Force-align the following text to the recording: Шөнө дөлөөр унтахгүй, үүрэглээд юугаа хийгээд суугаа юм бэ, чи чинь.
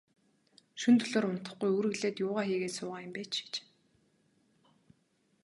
Шөнө 0.79 0.97
дөлөөр 1.01 1.25
унтахгүй, 1.29 1.71
үүрэглээд 1.73 2.21
юугаа 2.25 2.43
хийгээд 2.47 2.73
суугаа 2.77 3.01
юм 3.05 3.11
бэ, 3.15 3.23
чи 3.33 3.43
чинь. 3.53 3.69